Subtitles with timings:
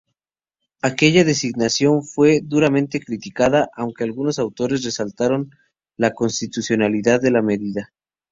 [0.81, 5.51] Aquella designación fue duramente criticada, aunque algunos autores resaltaron
[5.95, 7.93] la constitucionalidad de la medida.